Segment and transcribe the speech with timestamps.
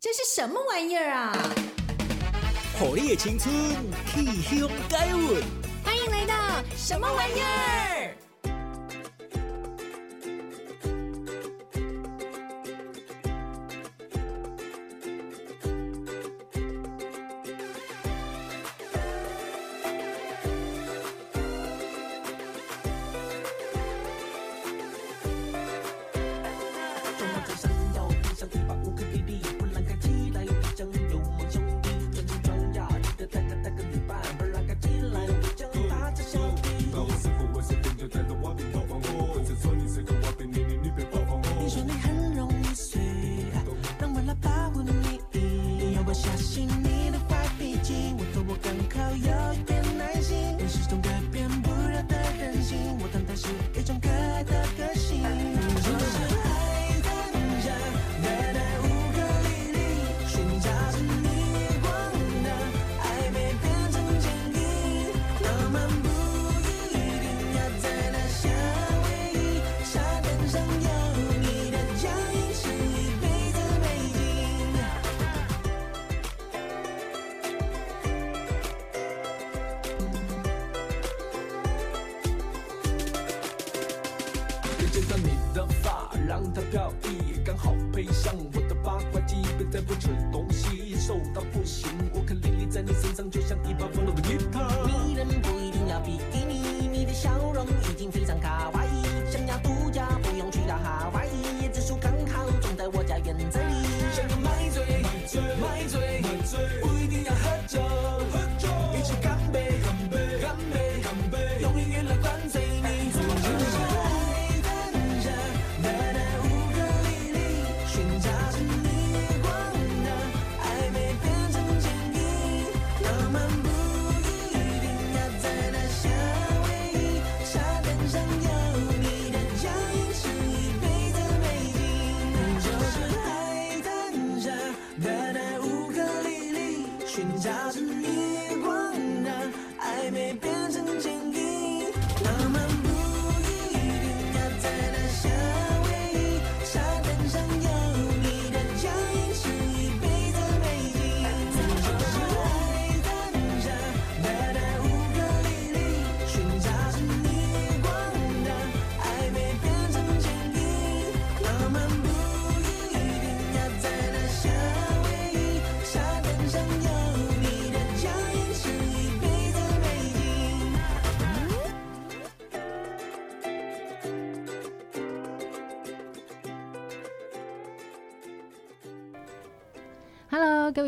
[0.00, 1.32] 这是什么玩意儿啊？
[2.78, 3.52] 火力的青春，
[4.06, 5.42] 气象改运。
[5.84, 8.16] 欢迎来到什么玩意儿？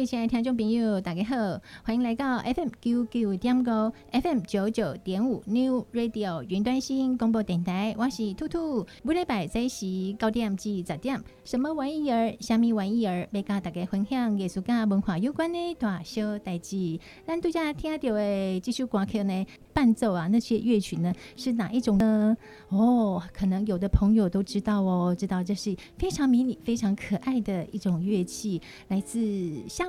[0.01, 1.37] 位亲爱的听众朋友，大家好，
[1.83, 8.87] 欢迎来到 FM 九九点五 FM 九九点五 New Radio 云端新广播电台，我是兔兔。
[9.03, 9.85] 每礼拜在时
[10.19, 12.35] 九点至十点，什么玩意儿？
[12.41, 13.29] 虾米玩意儿？
[13.31, 16.99] 要跟大家分享艺术跟文化有关的大小代志。
[17.27, 22.35] 咱对家听到的这首歌曲呢，伴奏啊，那些乐曲呢，是哪一种呢？
[22.71, 29.21] 哦，可能有的朋友都知道哦，知道这是非常迷你、非常可爱的一种乐器，来自。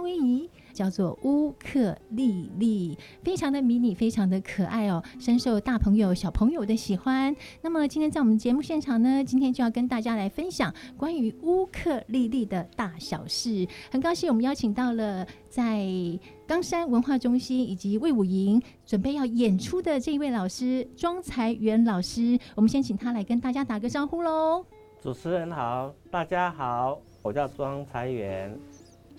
[0.02, 7.36] 威夷叫做乌克丽丽，非常的迷你，非常的可爱哦，深受大朋友小朋友的喜欢。
[7.62, 13.68] 那么今天在我们节目现场呢，今天就要跟大家来分享关于乌克丽丽的大小事。
[13.92, 15.86] 很高兴我们邀请到了在
[16.48, 22.40] 冈山文化中心以及魏武营准备要演出的这一位老师庄才元老师。
[22.56, 24.66] 我们先请他来跟大家打个招呼喽。
[25.02, 28.58] 主持人好，大家好，我叫庄才元。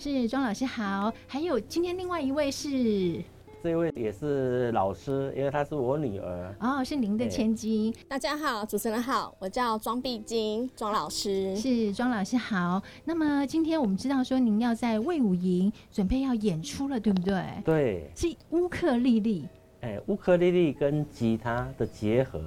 [0.02, 3.22] 是庄老师好，还有今天另外一位是，
[3.62, 7.94] 这位也是老师，因为她是我女儿哦，是您的千金。
[8.08, 12.82] 大家好，主持人好，我叫庄碧金，庄老师是庄老师好。
[13.04, 17.44] 那么今天我们知道说您要在魏武营准备要演出了，对不对？
[17.64, 19.46] 对，是乌克丽丽，
[19.82, 22.42] 哎，乌克丽丽跟吉他的结合。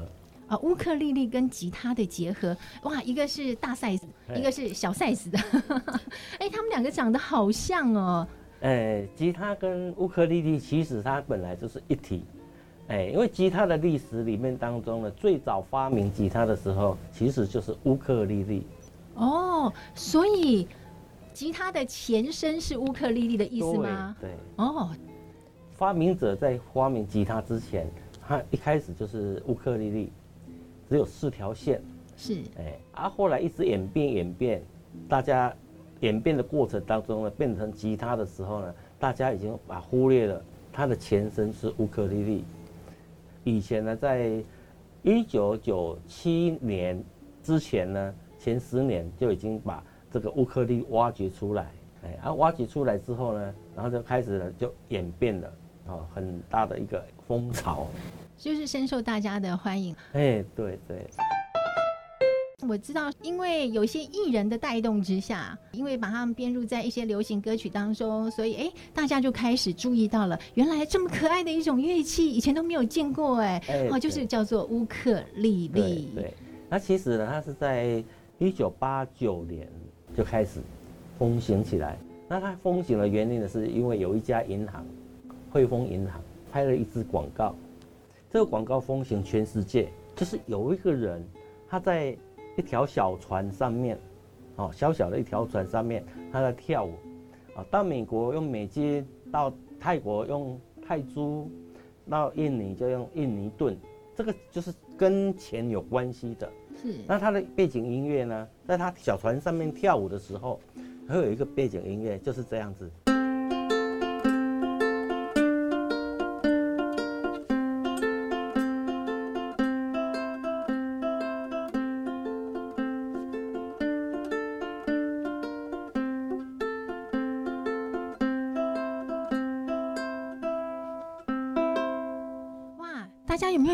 [0.48, 4.02] 啊，乌克丽丽跟吉他的结合，哇，一个是大 size，
[4.36, 5.40] 一个是小 size 的，
[6.38, 8.28] 哎、欸，他们两个长得好像哦。
[8.62, 12.24] 哎、欸，吉他跟乌克丽丽其实它本来就是一体，
[12.88, 18.68] 哎、欸，因为吉他的历史里面当中呢，最早发明吉他的时候，其实就是乌克丽丽。
[19.16, 20.68] 哦，所以
[21.34, 24.16] 吉他的前身是乌克丽丽的意思吗？
[24.22, 24.30] 对。
[24.30, 24.90] 对哦，
[25.74, 27.90] 发明者在发明吉他之前，
[28.28, 30.12] 他一开始就是乌克丽丽。
[30.88, 31.82] 只有四条线，
[32.16, 34.62] 是，哎，啊，后来一直演变演变，
[35.10, 35.54] 大家
[36.02, 40.42] 演变的过程当中呢，变成吉他的时候呢，大家已经把忽略了
[40.72, 42.44] 它的前身是乌克丽丽。
[43.44, 44.44] 以前呢，在
[45.04, 47.04] 一九九七年
[47.42, 51.72] 之前呢，前十年就已经把这个乌克丽挖掘出来，
[52.04, 55.54] 哎，啊，挖掘出来之后呢，然后就开始了就演变了，
[55.88, 57.88] 哦，很大的一个风潮，
[58.38, 59.96] 就是深受大家的欢迎。
[60.14, 61.06] 哎，对对。
[62.68, 73.62] 我知道，因为有些艺人的带动之下，因为把他们编入在一些流行歌曲当中，所以哎，大家就开始注意到了，原来这么可爱的一种乐器，以前都没有见过哎，
[73.92, 76.10] 哦、欸，就是叫做乌克丽丽。
[76.16, 76.34] 对，对，
[76.68, 78.04] 那其实呢，它是在
[78.40, 79.68] 一九八九年
[80.18, 80.60] 就开始
[81.20, 81.98] 风行起来。
[82.28, 84.84] 那它风行的原因呢，是因为有一家银行，
[85.52, 86.20] 汇丰银行
[86.52, 87.56] 拍了一支广告，
[88.36, 91.26] 这个广告风行全世界，就是有一个人
[91.70, 92.14] 他在。
[92.58, 94.00] 一条小船上面，
[94.56, 96.02] 哦，小小的一条船上面，
[96.32, 96.94] 他在跳舞，
[97.54, 101.50] 啊，到美国用美金，到泰国用泰铢，
[102.10, 103.76] 到印尼就用印尼盾，
[104.16, 106.50] 这个就是跟钱有关系的。
[106.82, 106.94] 是。
[107.06, 110.58] 那他的背景音乐呢，在他小船上面跳舞的时候，
[111.10, 112.90] 会有一个背景音乐就是这样子。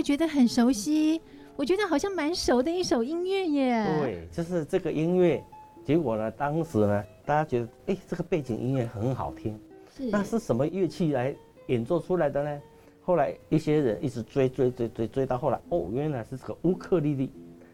[0.01, 1.21] 觉得很熟悉，
[1.55, 3.85] 我觉得好像蛮熟的一首音乐耶。
[3.99, 5.43] 对，就是这个音乐。
[5.83, 9.59] 结果呢，当时呢，大家觉得，哎，这个背景音乐很好听。
[9.97, 10.09] 是。
[10.09, 11.35] 那是什么乐器来
[11.67, 12.61] 演奏出来的呢？
[13.03, 17.31] 后来一些人一直追追追追追到后来，哦，原来是这个乌克丽丽。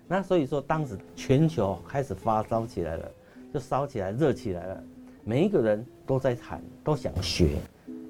[0.07, 3.11] 那所以说，当时全球开始发烧起来了，
[3.53, 4.83] 就烧起来，热起来了。
[5.25, 7.57] 每一个人都在弹，都想学，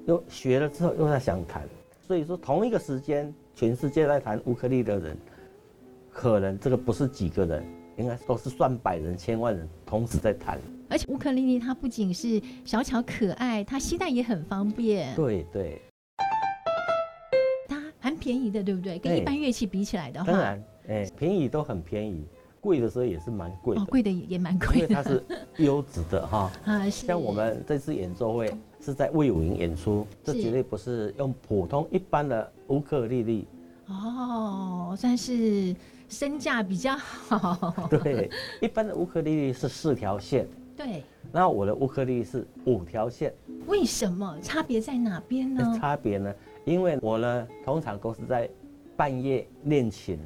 [0.06, 1.62] 又学了之后又在想弹。
[2.06, 3.34] 所以说，同一个时间。
[3.58, 5.18] 全世界在弹乌克丽的人，
[6.12, 7.64] 可能这个不是几个人，
[7.96, 10.60] 应该都是算百人、千万人同时在弹。
[10.88, 15.12] 而且乌克丽丽它不仅是小巧可爱，它携带也很方便。
[15.16, 15.82] 对对，
[17.66, 18.96] 它很便宜的，对不对？
[18.96, 22.24] 跟一般乐器比起来的话，当然，哎，便宜都很便宜，
[22.60, 23.84] 贵的时候也是蛮贵的。
[23.86, 25.20] 贵的也蛮贵的，因为它是
[25.56, 26.48] 优质的哈。
[26.64, 28.54] 啊，像我们这次演奏会。
[28.80, 33.48] 是在魏武营演出，这绝对不是用普通一般的乌克丽丽
[33.86, 35.74] 哦，算是
[36.08, 37.88] 身价比较好。
[37.90, 38.30] 对，
[38.60, 40.46] 一般的乌克丽丽是四条线，
[40.76, 41.02] 对，
[41.32, 43.32] 那我的乌克丽丽是五条线。
[43.66, 44.38] 为什么？
[44.42, 45.76] 差别在哪边呢？
[45.78, 46.34] 差别呢？
[46.64, 48.48] 因为我呢，通常都是在
[48.96, 50.18] 半夜练琴。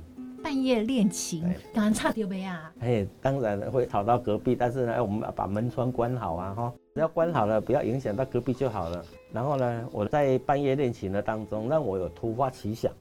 [0.43, 2.73] 半夜练琴，当然差点没啊。
[2.81, 6.73] 哎，当然会吵到隔壁，但是呢，我们要把门窗关好啊，哈。
[6.95, 9.03] 只要关好了，不要影响到隔壁就好了。
[9.33, 12.93] 然后呢，我在半夜练琴的当中，让我有突发奇想，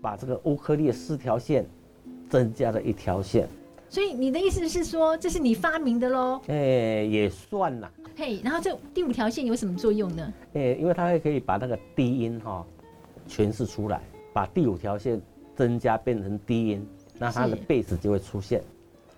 [0.00, 1.66] 把这个乌克丽的四条线
[2.30, 3.46] 增加了一条线。
[3.90, 6.40] 所以你的意思是说，这是你发明的喽？
[6.46, 7.92] 哎，也算啦。
[8.16, 10.32] 嘿，然后这第五条线有什么作用呢？
[10.54, 12.66] 哎，因为它会可以把那个低音哈
[13.28, 14.00] 诠释出来，
[14.32, 15.20] 把第五条线
[15.54, 18.62] 增加变成低音，那它的贝斯就会出现。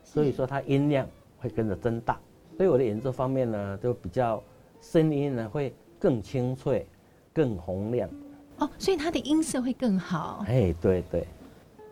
[0.03, 1.07] 所以说它音量
[1.39, 2.19] 会跟着增大。
[2.59, 4.43] 所以我的演奏方面呢，就比较
[4.81, 6.85] 声音呢会更清脆、
[7.33, 8.11] 更洪亮。
[8.59, 10.45] 哦，所以它的音色会更好。
[10.49, 11.25] 哎，对对。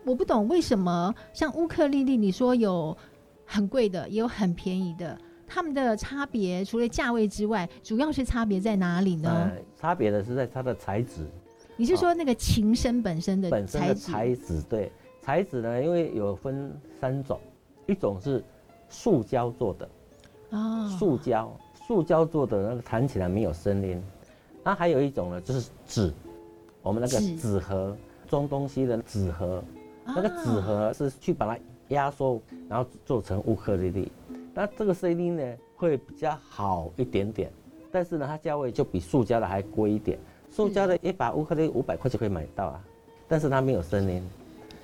[0.03, 2.95] 我不懂为什么像乌克丽丽，你说有
[3.45, 9.29] 很贵的，也有很便宜的，它们的差别除了价位之外，主要是差别在哪里呢？
[9.29, 11.25] 呃、差别的是在它的材质。
[11.77, 13.61] 你是说那个琴身本身的材质？
[13.61, 17.39] 本身的材质，对，材质呢，因为有分三种，
[17.85, 18.43] 一种是
[18.89, 19.87] 塑胶做的。
[20.51, 21.51] 哦，塑胶，
[21.87, 24.01] 塑胶做的那个弹起来没有声音。
[24.63, 26.13] 那还有一种呢，就是纸，
[26.81, 27.95] 我们那个纸盒
[28.27, 29.63] 装东西的纸盒，
[30.05, 34.11] 那个纸盒是去把它压缩，然后做成乌克丽丽。
[34.53, 35.43] 那这个声音呢
[35.75, 37.51] 会比较好一点点，
[37.91, 40.17] 但是呢它价位就比塑胶的还贵一点。
[40.49, 42.83] 塑胶的一把乌克丽丽五百块就可以买到啊，
[43.27, 44.27] 但是它没有声音。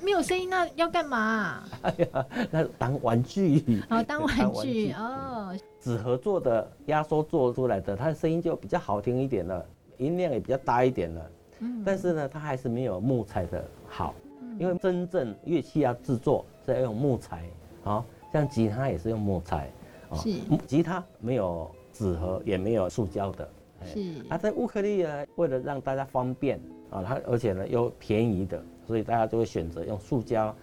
[0.03, 1.69] 没有声音，那要干嘛、啊？
[1.83, 3.81] 哎呀，那当玩具。
[3.89, 5.57] 哦，当玩具哦。
[5.79, 9.65] 纸盒做的压缩做出来的，它的声音就比较好听一点了，
[9.97, 11.31] 音量也比较大一点了。
[11.59, 11.81] 嗯。
[11.85, 17.37] 但是呢，它还是没有木材的好，嗯、因为真正乐器要制作是要用木材
[17.83, 19.69] 啊、哦，像吉他也是用木材。
[20.09, 20.33] 哦、是。
[20.67, 23.49] 吉他没有纸盒，也没有塑胶的。
[23.85, 23.99] 是。
[24.29, 28.63] 啊，在乌克丽呢，为了让大家方便啊，它而且呢又便宜的。
[28.85, 30.55] 所以大家就会选择用塑胶，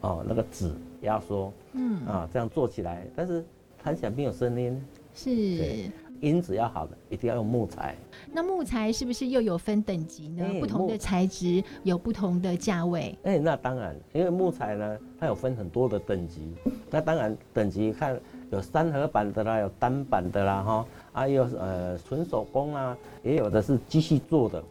[0.00, 3.44] 哦，那个纸压缩，嗯，啊，这样做起来，但是
[3.82, 5.90] 弹起来没有声音，是。
[6.20, 7.94] 音质要好的，一定要用木材。
[8.32, 10.42] 那木材是不是又有分等级呢？
[10.42, 13.14] 欸、不同的材质有不同的价位。
[13.24, 16.54] 哎、欸，那当然，因为木材呢，它有分很多的等级。
[16.88, 18.18] 那当然，等级看
[18.50, 24.62] 有三合板的啦，有单板的啦，哈，啊，有呃纯手工啊，也有的是机器做的。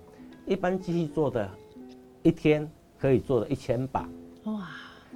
[0.47, 1.47] 一般机器做的，
[2.23, 2.67] 一天
[3.03, 4.07] 可以做的一千把。
[4.45, 4.69] 哇！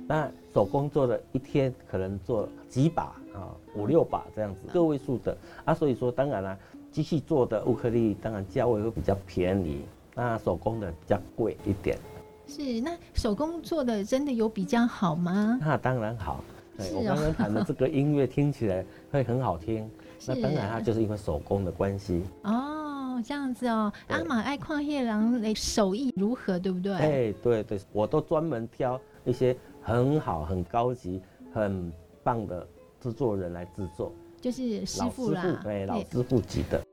[0.06, 3.04] 那手工做的，一天可能做几把
[3.34, 5.74] 啊，五六把这样子，个位数的啊。
[5.74, 6.58] 所以说，当然啦，
[6.92, 11.98] 机器做的乌克丽丽当然价位会比较便宜，那手工的比较贵一点。
[12.46, 15.58] 是，那手工做的真的有比较好吗？
[15.62, 16.44] 那当然好。
[16.78, 19.90] 对，哦、我刚刚弹的这个音乐听起来会很好听，
[20.28, 22.22] 那当然它就是因为手工的关系。
[22.44, 22.87] 哦，
[23.22, 26.94] 这样子哦，阿玛爱矿叶郎的手艺如何，对不对？
[26.94, 29.56] 哎、欸，对对，我都专门挑一些。
[29.80, 31.22] 很好，很高级，
[31.54, 31.90] 很
[32.22, 32.68] 棒的
[33.00, 36.84] 制作人来制作，就是师傅啦，对，老师傅级的。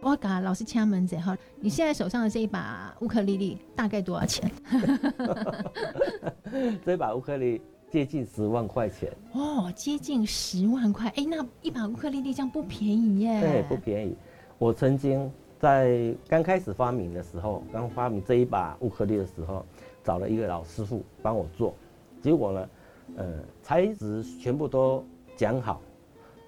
[0.00, 4.50] 我嘎，老师敲门子哈，你现在手上的这一把乌克丽丽大概多少钱？
[6.82, 9.12] 这把乌克丽接近十万块钱。
[9.34, 13.38] 哦，接近十万块，哎、欸，那一把乌克丽丽这样不便宜耶。
[13.42, 14.16] 对，不便宜。
[14.58, 19.64] 我曾经在刚开始发明的时候，刚发明这一把乌克丽的时候。
[20.04, 21.74] 找了一个老师傅帮我做，
[22.20, 22.68] 结果呢，
[23.16, 25.02] 呃，材质全部都
[25.34, 25.80] 讲好，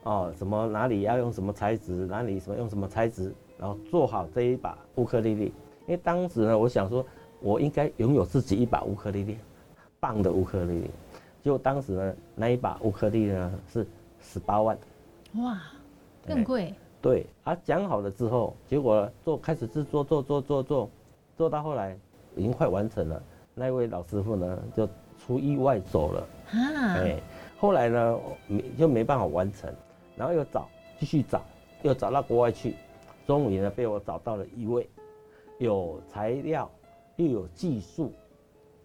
[0.03, 5.45] 哦，什么哪里要用什么材质，哪里什么用什么材质，然后做好这一把乌克丽丽。
[5.87, 7.03] 因为当时呢，我想说，
[7.41, 9.39] 我应该拥有自己一把乌克丽丽，
[9.99, 10.91] 棒的乌克丽丽。
[11.43, 13.87] 结果当时呢，那一把乌克丽丽呢是
[14.21, 14.79] 十八万，
[15.37, 15.63] 哇，
[16.27, 16.75] 更贵。
[17.00, 20.91] 对，啊，讲好了之后，结果做开始制作，做做做做，
[21.37, 21.97] 做到后来
[22.35, 23.23] 已经快完成了。
[23.55, 24.88] 那位老师傅呢，就
[25.19, 26.21] 出意外走了。
[26.50, 27.21] 啊，哎，
[27.59, 29.73] 后来呢，没就没办法完成，
[30.17, 31.43] 然后又找，继续找，
[31.83, 32.75] 又找到国外去，
[33.26, 34.88] 终于呢，被我找到了一位
[35.59, 36.69] 有材料
[37.17, 38.12] 又有技术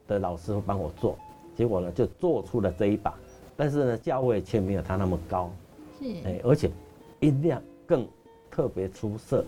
[0.08, 1.18] 的老师傅帮我做，
[1.56, 3.13] 结果呢，就做出了这一把，
[3.58, 5.50] 但是呢，价位却没有他那么高。
[6.00, 6.70] 是，哎，而且
[7.20, 8.07] 音量更
[8.50, 9.43] 特别出色。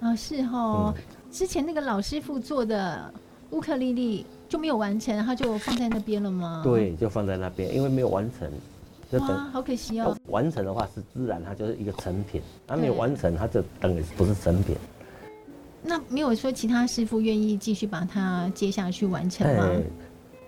[0.00, 3.12] 啊，是哦，嗯，之前那个老师傅做的
[3.50, 4.24] 乌克丽丽。
[4.46, 6.60] 就没有完成，他就放在那边了吗？
[6.62, 8.48] 对，就放在那边，因为没有完成，
[9.10, 10.16] 就等好可惜哦。
[10.28, 14.76] 完成的话是自然，它就是一个成品；它没有完成，它就等于不是成品。
[15.82, 19.64] 那没有说其他师傅愿意继续把它接下去完成吗？
[19.64, 19.82] 欸、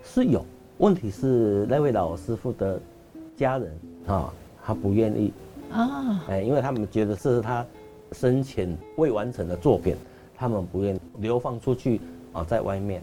[0.03, 0.45] 是有，
[0.77, 2.79] 问题是那位老师傅的
[3.35, 4.31] 家人啊，
[4.63, 5.33] 他不愿意
[5.71, 7.65] 啊，哎、欸，因为他们觉得这是他
[8.11, 9.95] 生前未完成的作品，
[10.35, 11.99] 他们不愿意流放出去
[12.33, 13.01] 啊，在外面。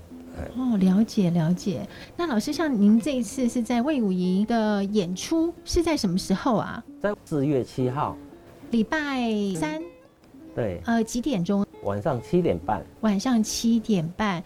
[0.56, 1.87] 哦，了解了解。
[2.16, 6.83] 那老师，像您这一次是在魏武营的演出，是在什么时候啊？
[7.00, 8.16] 在四月七号，
[8.73, 9.80] 礼拜三。
[10.52, 10.80] 对。
[10.87, 11.64] 呃，几点钟？
[11.85, 12.85] 晚上七点半。
[13.02, 14.42] 晚上七点半，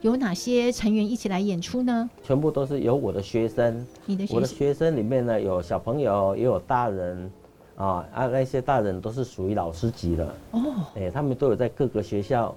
[0.00, 2.08] 有哪些成员一起来演出呢？
[2.22, 3.84] 全部都是由我的学生。
[4.06, 4.36] 你的学生？
[4.36, 7.30] 我的学生里面呢，有小朋友，也有大人，
[7.74, 10.24] 啊啊，那些大人都是属于老师级的。
[10.52, 10.60] 哦。
[10.94, 12.54] 哎、欸，他们都有在各个学校。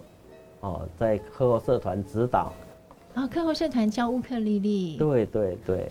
[0.59, 2.53] 哦，在课后社团指导，
[3.15, 5.89] 啊，课后社团教乌克丽丽，对对对，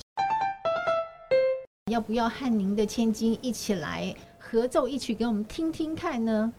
[1.91, 4.15] 要不要和您的千金一起来
[4.51, 6.53] 合奏一曲给我们听听看呢？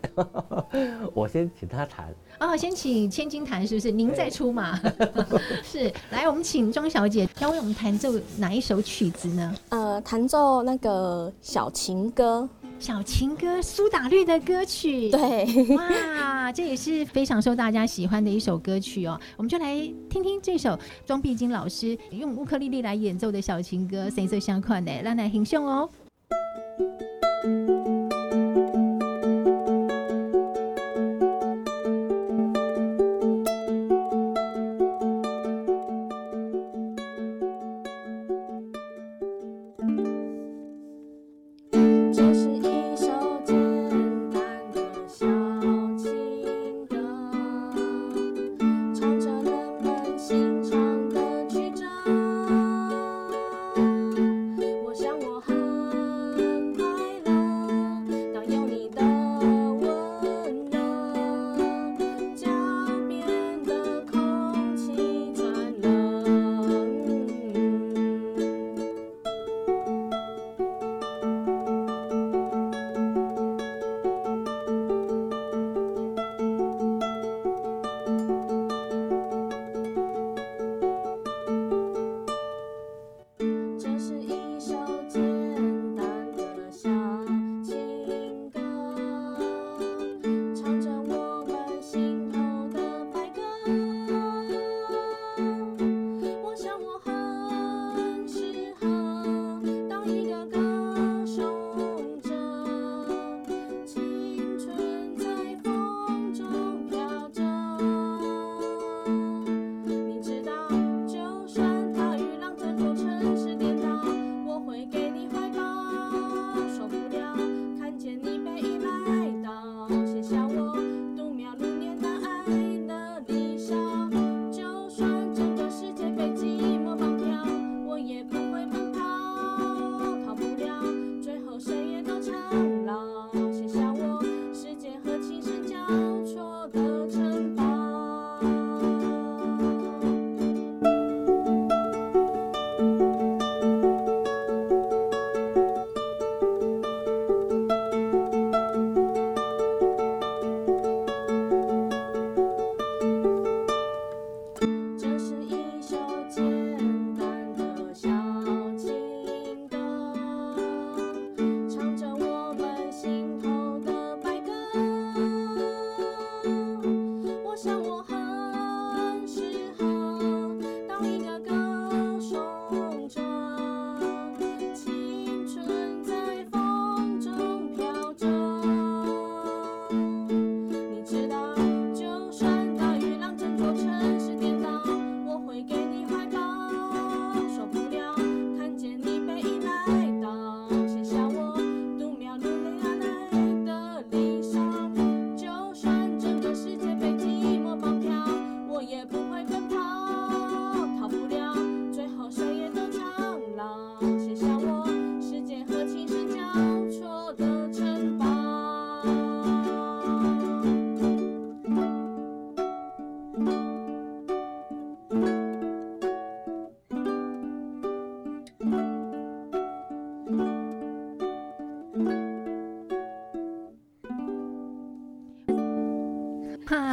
[1.14, 2.08] 我先请他弹，
[2.40, 3.92] 哦，先请千金弹是不是？
[3.92, 4.80] 您再出马，
[5.62, 9.56] 是，来，我们请庄小姐要为我们弹奏哪一首曲子呢？
[9.70, 12.48] 呃，弹奏那个小情歌。
[12.80, 19.20] 小情歌，苏打绿的歌曲，对，哇，这也是非常受大家喜欢的一首歌曲哦。
[19.38, 19.76] 我们就来
[20.10, 25.88] 听听这首庄碧金老师用乌克丽丽来演奏的小情歌，色色相款的，让来欣赏哦。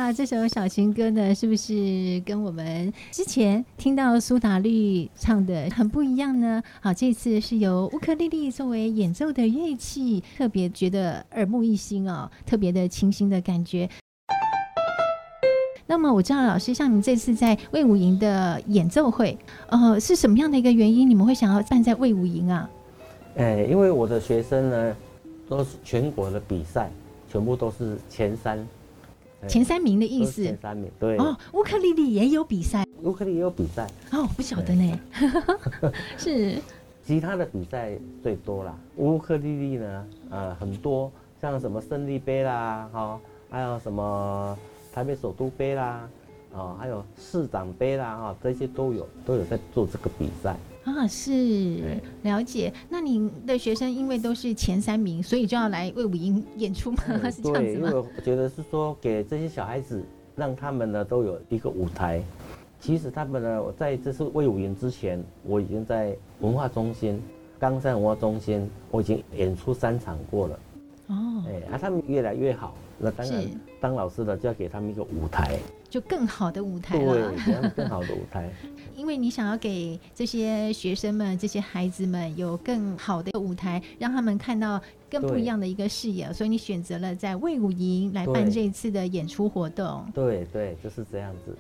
[0.09, 6.63] 那，这首小情歌呢，是不是跟我们之前听到苏打绿唱的很不一样呢？
[6.81, 13.87] 好，这次是由乌克丽丽作为演奏的乐器，特别觉得耳目一新哦，特别的清新的感觉。
[15.87, 19.37] 那么我知道老师，像你这次在魏武营的演奏会，
[19.69, 22.71] 呃，是什么样的一个原因，你们会想要办在魏武营啊？
[23.37, 24.97] 哎，因为我的学生呢，
[25.47, 26.91] 都是全国的比赛，
[27.31, 28.67] 全部都是前三，
[29.47, 30.43] 前三名的意思。
[30.43, 31.17] 前三名，对。
[31.19, 33.87] 哦，乌克丽丽也有比赛，乌克丽丽也有比赛。
[34.11, 35.01] 哦，不晓得呢。
[36.19, 36.57] 是。
[37.05, 44.59] 其他的比赛最多啦，乌克丽丽呢，呃，很多，像什么胜利杯啦，哈、哦，还有什么。
[44.91, 46.09] 台北首都杯啦，
[46.51, 50.57] 哦，还有市长杯啦，哈，这些都有，都有在做这个比赛
[50.97, 51.07] 啊。
[51.07, 52.73] 是了解。
[52.89, 57.03] 那您的学生因为都是前三名，所以就要来魏武营演出吗？
[57.09, 57.61] 嗯、 是这样子吗？
[57.61, 60.05] 对，因为我觉得是说给这些小孩子，
[60.37, 62.23] 让他们呢都有一个舞台。
[62.81, 67.21] 其实他们呢，我在这次魏武营之前，我已经在文化中心，
[67.59, 70.59] 冈山文化中心，我已经演出三场过了。
[71.09, 72.75] 哦，哎，啊，他们越来越好。
[73.01, 73.45] 那当然，
[73.81, 77.15] 当老师的就要给他们一个舞台，就更好的舞台了。
[77.15, 78.49] 对，给他们更好的舞台。
[78.99, 90.05] 因为你想要给这些学生们、这些孩子们有更好的舞台，让他们看到更不一样的一个视野，所以你选择了在魏武营来办这一次的演出活动。
[90.13, 91.57] 对对，就是这样子。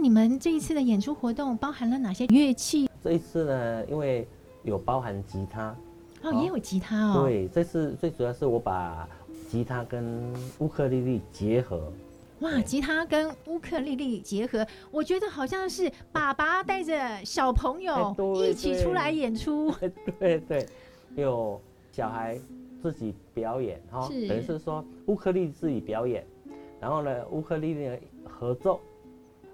[0.00, 2.88] 你们这一次的演出活动包含了哪些乐器？
[3.02, 4.28] 这一次呢，因为
[4.62, 5.74] 有包含吉他。
[6.22, 7.24] 哦，也有吉他哦。
[7.24, 9.08] 对，这次最主要是我把
[9.50, 11.92] 吉他跟乌克丽丽结合。
[12.40, 19.72] 哇，吉他跟乌克丽丽结合，我觉得好像是爸爸带着小朋友一起出来演出。
[19.80, 19.90] 对。
[20.18, 20.66] 对，对，
[21.14, 21.60] 有
[21.92, 22.38] 小孩
[22.82, 26.26] 自己表演哈，等于是说乌克丽丽自己表演，
[26.80, 28.80] 然后呢乌克丽丽合奏，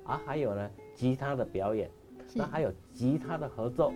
[0.04, 1.90] 啊，还有呢吉他的表演，
[2.34, 3.92] 那还有吉他的合奏，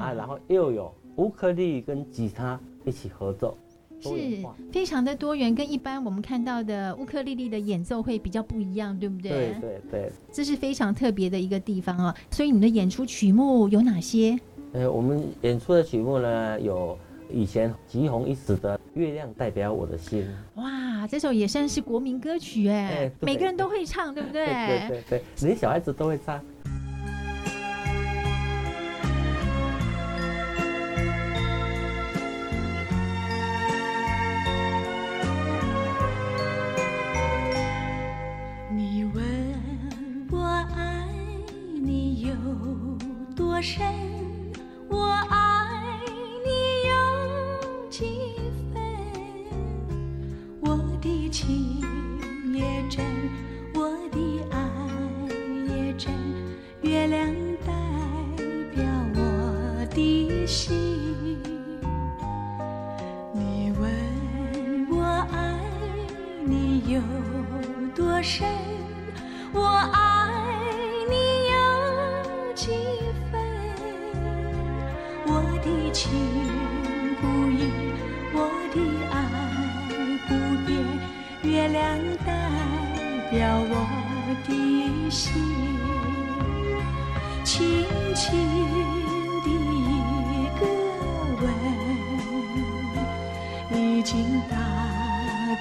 [0.00, 0.94] 啊，然后又有。
[1.16, 3.56] 乌克丽跟吉他一起合奏，
[4.04, 9.30] 是非常的多元，跟一般我们看到的乌克丽丽的演奏会比较不一样，对不对？
[9.30, 12.14] 对对对，这是非常特别的一个地方哦。
[12.30, 14.38] 所以你的演出曲目有哪些？
[14.72, 16.98] 呃，我们演出的曲目呢，有
[17.32, 20.26] 以前吉红一时的《月亮代表我的心》。
[20.60, 24.46] 哇，这首也算是国民歌曲哎，每个人都会唱，对不对？
[24.46, 26.40] 对对对，连小孩子都会唱。
[43.64, 43.93] 谁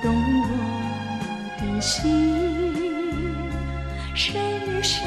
[0.02, 0.48] 动我
[1.60, 2.36] 的心
[4.16, 4.34] 深
[4.84, 5.04] 深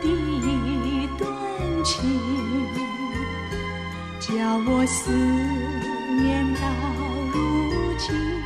[0.00, 1.28] 的一段
[1.84, 2.08] 情
[4.20, 6.68] 叫我思念到
[7.32, 8.37] 如今。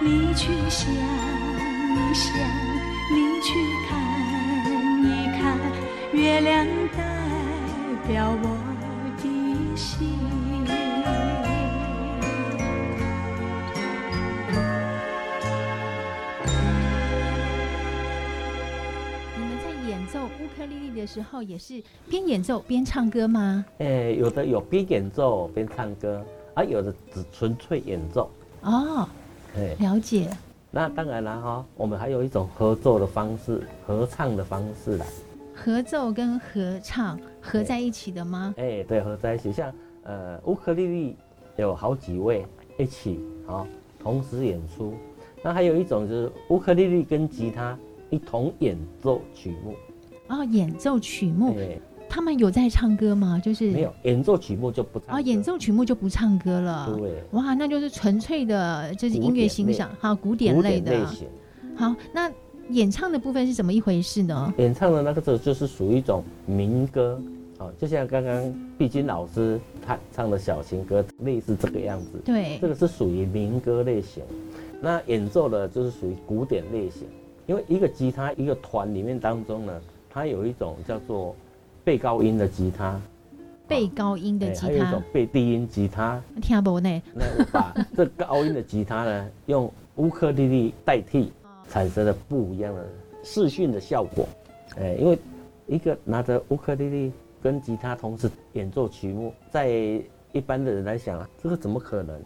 [0.00, 2.32] 你去想一想，
[3.10, 3.48] 你去
[3.88, 3.90] 看
[5.02, 5.06] 一
[5.36, 5.58] 看，
[6.12, 6.64] 月亮
[6.96, 7.02] 代
[8.06, 8.44] 表我
[9.16, 10.08] 的心。
[19.34, 23.64] 你们在演奏乌克丽丽的时候，也是边演奏边唱歌吗？
[23.78, 28.30] 哎，有的有边演奏边唱歌，啊，有的只纯粹演奏。
[28.62, 29.08] 哦，哎，
[29.78, 30.28] 了解。
[30.70, 35.06] 那当然了哈，我们还有一种合奏的方式，合唱的方式啦。
[35.54, 38.54] 合奏跟合唱合在一起的吗？
[38.58, 39.50] 哎，对，合在一起。
[39.50, 39.72] 像
[40.04, 41.16] 呃乌克丽丽
[41.56, 42.46] 有好几位
[42.78, 43.66] 一起啊，
[43.98, 44.94] 同时演出。
[45.42, 47.76] 那还有一种就是乌克丽丽跟吉他
[48.10, 49.74] 一同演奏曲目。
[50.28, 51.78] 哦，演奏曲目，哎
[52.08, 53.40] 他们有在唱歌吗？
[53.42, 56.92] 就是没有演奏曲目就不唱哦，演奏曲目就不唱歌了。
[56.98, 60.90] 对，哇，那就是纯粹的，就是音乐欣赏，好古典类的。
[60.90, 61.28] 典类型。
[61.76, 62.30] 好，那
[62.70, 64.52] 演唱的部分是怎么一回事呢？
[64.58, 67.20] 演唱的那个就就是属于一种民歌，
[67.58, 72.18] 哦，就像刚刚毕君老师他唱的小情歌，类似这个样子。
[72.24, 74.22] 对这，个是属于民歌类型。
[74.80, 77.02] 那演奏的就是属于古典类型，
[77.46, 81.34] 因为一个吉他一个团里面当中呢，它有一种叫做
[81.88, 83.00] 背高音的吉他，
[83.66, 86.22] 背高音的吉他还有一种他，背低音吉他。
[86.42, 87.02] 听不呢？
[87.14, 91.32] 那我把这高音的吉他呢，用乌克丽丽代替，
[91.70, 92.86] 产生了不一样的
[93.24, 94.28] 视讯的效果。
[94.78, 95.18] 哎，因为
[95.66, 99.70] 一个拿着乌克丽丽跟吉他同时演奏曲目，在
[100.32, 102.20] 一般的人来讲啊，这个怎么可能？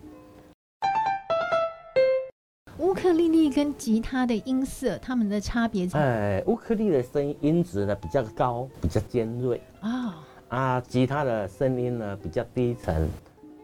[2.79, 10.15] 乌克丽丽跟吉他的音色，它们的差别在哎，乌克丽丽的声音音质呢比较高，比较尖锐哦
[10.49, 13.09] 啊，吉他的声音呢比较低沉，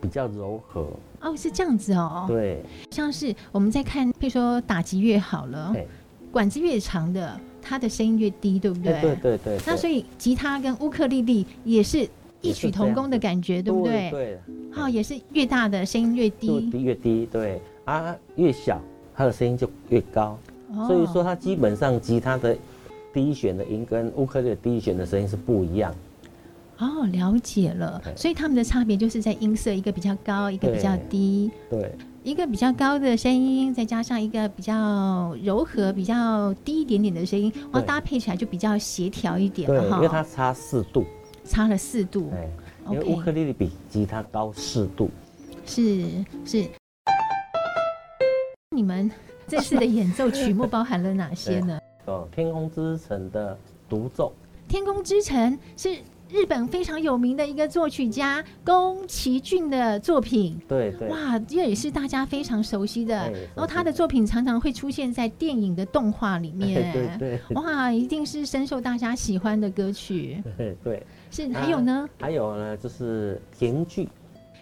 [0.00, 0.86] 比较柔和。
[1.20, 2.24] 哦，是这样子哦。
[2.28, 5.74] 对，像是我们在看，譬如说打击乐好了，
[6.30, 8.92] 管子越长的，它的声音越低，对不对？
[8.92, 9.58] 哎对对对。
[9.66, 12.08] 那所以吉他跟乌克丽丽也是
[12.40, 14.10] 异曲同工的感觉，对不对？
[14.10, 14.38] 对。
[14.70, 18.80] 好，也是越大的声音越越低，低越低，对啊，越小
[19.18, 20.38] 它的声音就越高。
[20.72, 22.56] 哦所以说，它基本上吉他的
[23.12, 25.92] 第一弦的音跟乌克丽丽的第一弦的声音是不一样。
[26.78, 28.00] 哦，了解了。
[28.14, 31.50] 所以他们的差别就是在音色，一个比较高，一个比较低。
[31.68, 31.90] 对
[32.22, 39.96] 一个比较高的声音，再加上一个比较柔和、比较低一点点的声音，哇，对搭配起来就比较协调一点对，了哈。
[39.96, 41.04] 因为它差四度，
[41.44, 45.10] 差了四度，对，因为乌克丽丽比吉他高四度。
[45.64, 46.06] 是
[46.44, 46.64] 是。
[48.70, 49.10] 你们
[49.46, 51.80] 这次的演奏曲目包含了哪些呢？
[52.04, 53.56] 哦，天空之城的
[53.88, 54.32] 独奏，
[54.70, 55.94] 《天空之城》是
[56.30, 60.60] 日本非常有名的一个作曲家宫崎骏的作品。
[60.68, 63.18] 对对哇，这也是大家非常熟悉的。
[63.18, 66.92] 哎然后他的作品常常会出现在电影的动画里面。
[66.92, 70.42] 对对哇，一定是深受大家喜欢的歌曲。
[70.58, 72.08] 对 对，是，还有呢？
[72.20, 74.08] 还有呢，就是甜剧，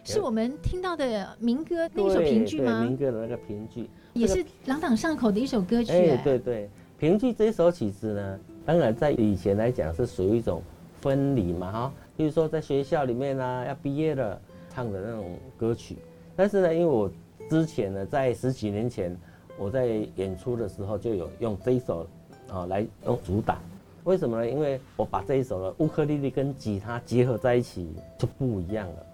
[0.06, 2.96] 是我们听到的民歌那一首对评剧吗民？
[2.96, 5.92] 歌的那个评剧，也是朗朗上口的一首歌曲。
[5.92, 10.62] 哎，对对，评剧这首曲子呢，当然在以前来讲是属于一种
[11.02, 14.40] 婚礼嘛哈，比如说在学校里面啊要毕业了
[14.70, 15.96] 唱的那种歌曲。
[16.36, 17.10] 但是呢，因为我
[17.50, 19.16] 之前呢在十几年前
[19.58, 22.06] 我在演出的时候就有用这一首
[22.48, 23.58] 啊来用主打。
[24.04, 24.48] 为什么呢？
[24.48, 29.06] 因为我把这一首的乌克丽丽跟吉他结合在一起就不一样了。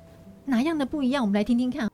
[0.47, 1.23] 哪样的不一样？
[1.23, 1.92] 我们来听听看。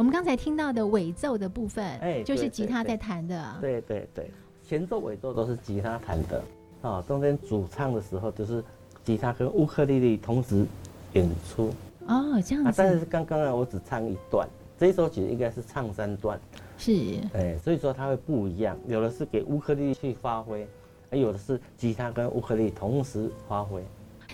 [0.00, 3.54] 我们刚才听到的尾奏的部分，哎就是吉他在弹的。
[3.60, 4.30] 对对对，
[4.66, 6.42] 前奏尾奏都是吉他弹的，
[6.80, 8.64] 啊，中间主唱的时候就是
[9.04, 10.64] 吉他跟乌克丽丽同时
[11.12, 11.70] 演出。
[12.06, 16.40] 哦，这样啊，但是刚刚呢，我只唱一段，这一首曲应该是唱三段，
[16.78, 20.66] 是哎，所以说它会不一样，有的是给乌克丽丽去发挥，
[21.10, 23.84] 而有的是吉他跟乌克丽丽同时发挥。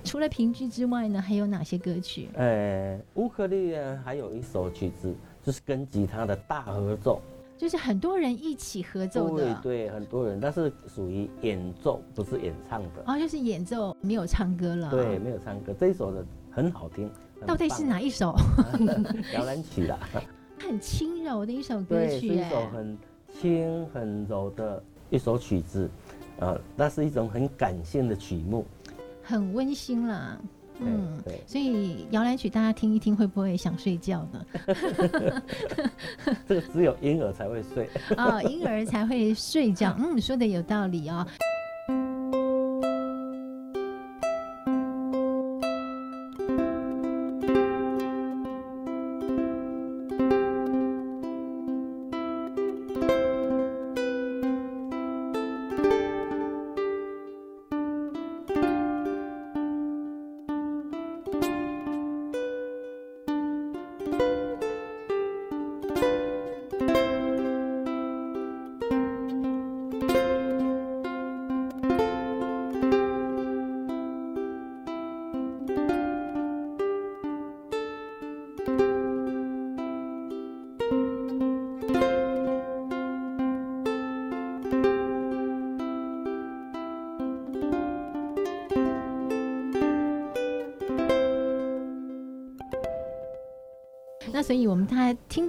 [0.04, 2.28] 除了评剧之外呢，还有哪些歌曲？
[2.34, 5.12] 呃，乌克丽丽呢还有一首曲子，
[5.46, 7.22] 就是跟吉他的大合奏，
[7.56, 9.60] 就是很多人一起合奏对的。
[9.62, 13.04] 对，很多人，但是属于演奏，不是演唱的。
[13.06, 14.90] 哦，就是演奏，没有唱歌了。
[14.90, 17.08] 对，，没有唱歌，这一首的很好听。
[17.46, 18.34] 到底是哪一首？
[19.34, 20.00] 摇篮曲啦？
[20.58, 22.98] 很轻柔的一首歌曲对，是曲，一首哎，很
[23.30, 25.88] 轻很柔的一首曲子，
[26.40, 28.66] 呃，那是一种很感性的曲目。
[29.22, 30.40] 很温馨啦。
[30.78, 34.46] 对嗯，对，所以摇篮曲大家听一听，会不会想睡觉呢？
[36.48, 37.88] 这个只有婴儿才会睡。
[38.16, 39.94] 啊、婴儿才会睡觉。
[39.98, 41.26] 嗯，说的有道理哦。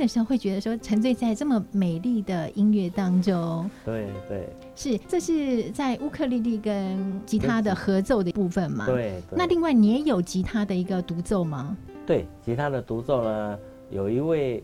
[0.08, 3.70] 的时候会觉得说，沉醉在这么美丽的音乐当中。
[3.84, 8.86] 对对是，这是在乌克丽丽跟吉他的合奏的部分嘛？。
[8.86, 9.38] 对对。
[9.38, 11.76] 那另外你也有吉他的一个独奏吗？
[12.06, 13.60] 对吉他的独奏呢，
[13.92, 14.64] 有一位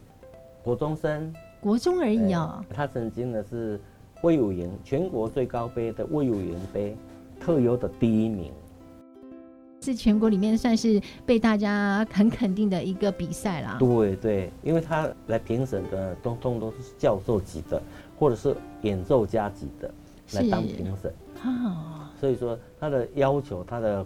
[0.64, 2.64] 国中生，国中而已哦。
[2.74, 3.78] 他曾经呢是
[4.22, 6.96] 魏武营全国最高杯的魏武营杯
[7.38, 8.50] 特优的第一名。
[9.84, 13.76] 是全国里面算是被大家很肯定的一个比赛啦。
[13.78, 17.82] 对对，因为他来评审的通通都是教授级的，
[18.18, 19.94] 或者是演奏家级的
[20.32, 21.14] 来当评审。
[21.44, 24.06] 哦，所以说他的要求，他的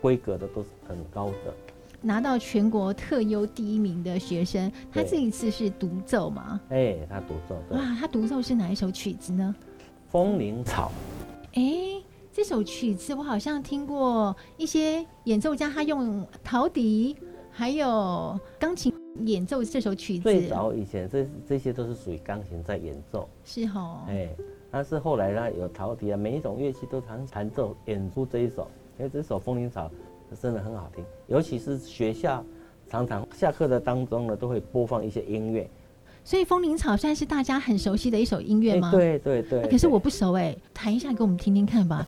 [0.00, 1.54] 规格的都是很高的。
[2.00, 6.58] 拿到全国特优第一名的学生，他这一次是独奏嘛？
[6.70, 7.76] 哎，他独奏对。
[7.76, 9.54] 哇，他独奏是哪一首曲子呢？
[10.08, 10.90] 风铃草。
[11.52, 12.00] 哎。
[12.32, 17.16] 这首曲子我好像听过一些演奏家，他用陶笛
[17.50, 18.92] 还有钢琴
[19.26, 20.22] 演奏这首曲子。
[20.22, 24.04] 最早以前，这这些都是属于钢琴在演奏，是哦。
[24.08, 24.28] 哎，
[24.70, 29.90] 但是后来呢，有陶笛啊，每一种乐器都弹弹奏演出这一首，因为这首《风铃草》
[30.40, 32.44] 真的很好听，尤其是学校
[32.88, 35.68] 常常下课的当中呢，都会播放一些音乐。
[36.22, 38.92] 所以《风铃草》算是大家很熟悉的一首音乐吗？
[38.92, 39.66] 对对对。
[39.68, 42.06] 可是我不熟哎，弹一下给我们听听看吧。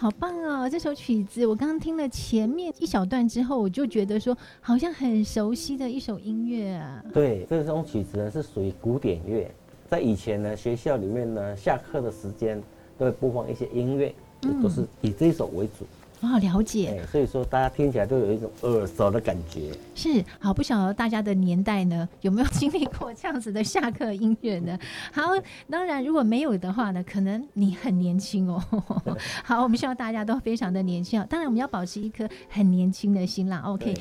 [0.00, 0.66] 好棒哦！
[0.66, 7.04] 这首曲子我刚刚听了前面一小段之后，我就觉得说好像很熟悉的一首音乐啊。
[7.12, 9.54] 对，这种曲子呢是属于古典乐，
[9.90, 12.58] 在以前呢学校里面呢下课的时间
[12.96, 14.14] 都会播放一些音乐，
[14.62, 15.84] 都是以这首为主。
[16.22, 17.02] 哦，了解。
[17.10, 19.72] 所以说大家听起来都有一种耳熟的感觉。
[19.94, 24.78] 是，好，不晓得大家的年代呢有没有经历过这样子的下课音乐呢？
[25.12, 25.22] 好，
[25.70, 28.62] 当然如果没有的话呢，可能你很年轻哦。
[29.42, 31.24] 好，我们希望大家都非常的年轻。
[31.30, 33.62] 当然我们要保持一颗很年轻的心啦。
[33.64, 33.94] OK。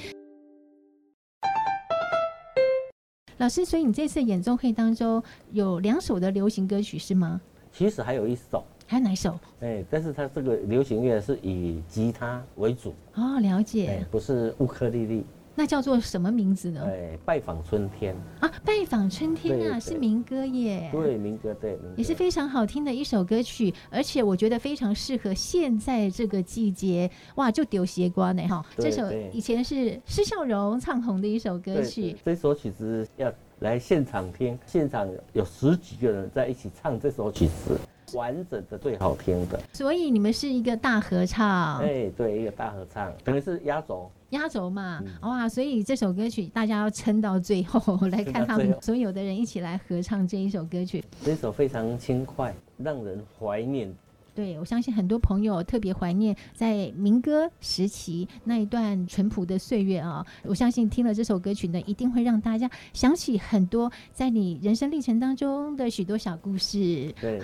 [3.38, 7.40] 老师，所以你这次演奏会当中有两首的流行歌曲是吗？
[7.72, 8.66] 其实还有一首。
[8.90, 9.40] 还有哪一首？
[9.62, 15.24] 哎，但是它这个流行乐是以吉他为主哦，了解，不是乌克丽丽。
[15.54, 16.82] 那叫做什么名字呢？
[16.88, 20.90] 哎，拜访春天啊，拜访春天啊，是民歌耶。
[20.92, 27.12] 对，民歌对，也是非常好听的一首歌曲，而且我觉得非常适合现在这个季节。
[27.36, 28.66] 哇，就丢鞋瓜呢哈！
[28.76, 32.16] 这首以前是施孝荣唱红的一首歌曲。
[32.26, 37.78] 这首曲子要来现场听，现场有十几个人在一起唱这首曲子。
[38.16, 41.80] 完整的最好听的，所以你们是一个大合唱。
[41.80, 44.10] 哎，对，一个大合唱，等于是压轴。
[44.30, 45.50] 压轴嘛，嗯、哇！
[45.50, 51.04] 所以这首歌曲大家要撑到最后来看他们 所有的人一起来合唱这一首歌曲。
[51.24, 53.92] 这首非常轻快，让人怀念。
[54.36, 60.24] 对，我相信很多朋友特别怀念在民歌时期那一段淳朴的岁月啊！
[60.44, 67.12] 我相信听了这首歌曲呢，一定会让大家想起很多在你人生历程当中的许多小故事。
[67.20, 67.42] 对。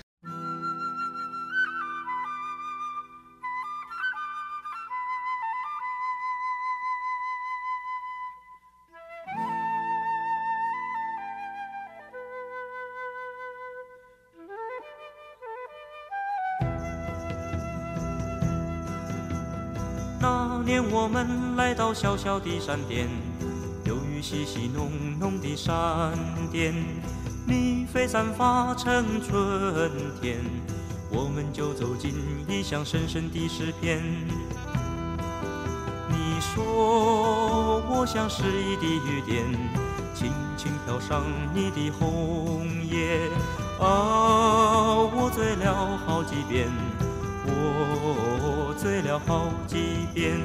[20.66, 23.08] 年我们来到小小的山巅，
[23.84, 24.90] 有雨细细浓
[25.20, 26.18] 浓的山
[26.52, 26.74] 巅，
[27.48, 30.40] 你飞散发成春天，
[31.12, 32.16] 我们就走进
[32.50, 34.02] 异乡深深的诗篇。
[36.10, 39.46] 你说我像诗意的雨点，
[40.16, 43.20] 轻轻飘上你的红叶，
[43.80, 46.68] 啊，我醉了好几遍，
[47.68, 50.38] 我醉了好几遍。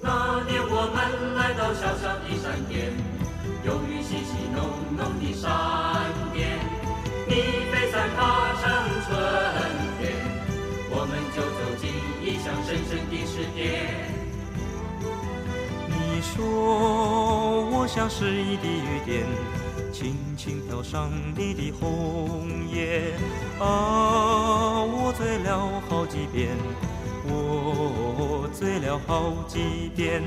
[0.00, 0.98] 那年我们
[1.36, 2.92] 来到小小的山巅，
[3.64, 4.58] 有雨淅淅浓
[4.96, 5.48] 浓的山
[6.32, 6.58] 巅，
[7.28, 7.30] 蜜
[7.70, 8.18] 蜂散发
[8.60, 8.62] 成
[9.04, 9.08] 春
[9.98, 10.02] 天，
[10.90, 11.90] 我们就走进
[12.22, 13.58] 异乡深深的诗篇。
[15.88, 16.36] 你说
[17.70, 19.26] 我像诗意的雨点，
[20.48, 23.12] 轻飘上你的红叶，
[23.60, 26.48] 啊，我醉了好几遍。
[27.26, 30.22] 我醉了好几遍。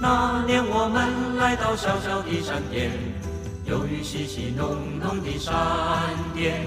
[0.00, 2.92] 那年我们来到小小的山巅，
[3.70, 5.54] 有雨淅淅浓浓的山
[6.34, 6.66] 巅，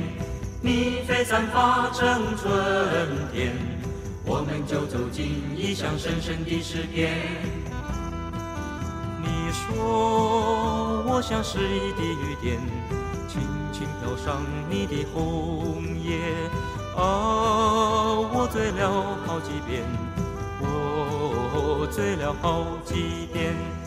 [0.62, 2.50] 你飞散发成春
[3.34, 3.52] 天。
[4.26, 7.12] 我们就走进异乡深深的诗篇。
[9.22, 12.58] 你说我像是一滴雨点，
[13.28, 13.42] 轻
[13.74, 16.22] 轻飘上你的红叶。
[16.96, 17.04] 啊，
[18.32, 19.84] 我醉了好几遍，
[20.62, 23.83] 我醉了好几遍。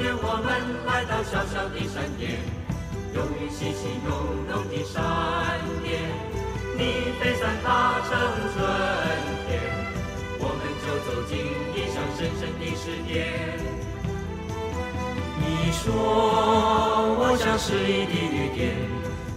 [0.00, 0.48] 那年我们
[0.86, 2.40] 来到小小的山巅，
[3.12, 4.08] 有雨淅淅浓
[4.48, 5.04] 浓的山
[5.84, 6.00] 巅，
[6.74, 8.08] 你飞散发成
[8.54, 8.64] 春
[9.46, 9.60] 天，
[10.38, 11.36] 我们就走进
[11.76, 13.12] 印象深深的诗典。
[15.38, 15.84] 你说
[17.20, 18.72] 我像是一滴雨点，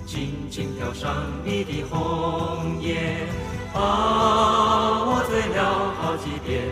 [0.05, 3.27] 轻轻飘上你的红叶。
[3.73, 6.63] 啊，我醉了好几遍，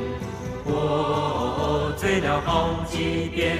[0.73, 3.57] 我醉了好几遍。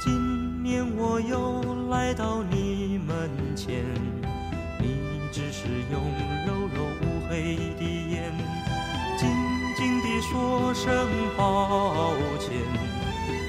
[0.00, 3.84] 今年我又来到你门前，
[4.80, 6.00] 你只是用
[6.46, 7.14] 柔柔乌。
[7.26, 8.30] 黑的眼，
[9.18, 9.26] 静
[9.74, 12.52] 静地说声抱歉，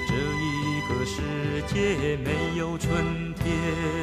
[0.08, 1.20] 这一个世
[1.68, 3.96] 界没有春天。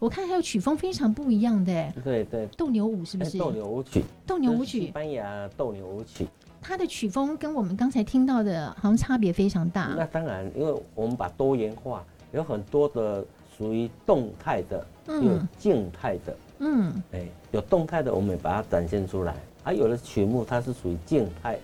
[0.00, 3.38] 我看还有曲风非常不一样的，对对，斗牛舞是不是？
[3.38, 6.26] 斗牛舞曲，斗牛舞曲，西班牙斗牛舞曲，
[6.60, 9.94] 它的曲风跟我们刚才听到的好像差别非常大。
[9.96, 13.24] 那当然，因为我们把多元化，有很多的
[13.56, 19.34] 属于动态的，嗯，有静态的，嗯，哎，有动态的，我们也把它展现出来。
[19.62, 21.58] 还有的曲目它是属于静态，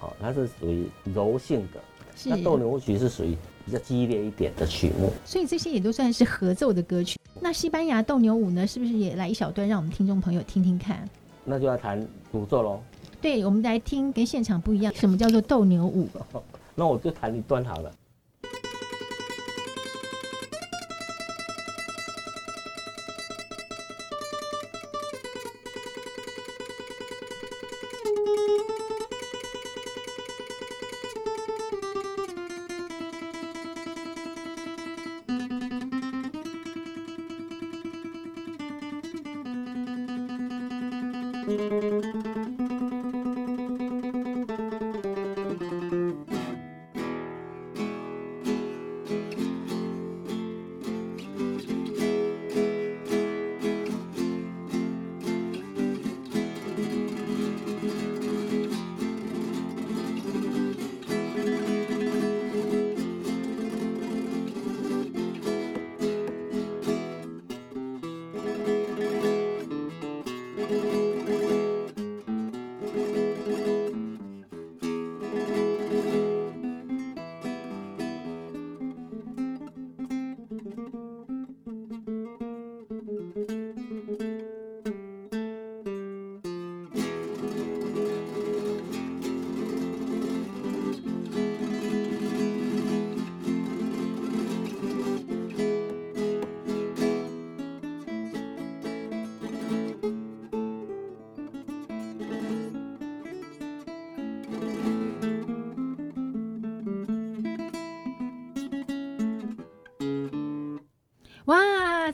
[0.00, 1.80] 哦，它是属于柔性的。
[2.16, 2.28] 是。
[2.28, 3.36] 那斗牛舞曲是属于
[3.66, 5.10] 比较激烈一点的曲目。
[5.24, 7.18] 所以这些也都算是合奏的歌曲。
[7.40, 8.66] 那西班牙斗牛舞呢？
[8.66, 11.08] 是不是也来一小段，让我们听众朋友听听看？
[11.44, 12.80] 那就要弹独奏喽。
[13.20, 14.92] 对，我们来听跟现场不一样。
[14.94, 16.08] 什么叫做斗牛舞？
[16.74, 17.92] 那我就弹一段好了。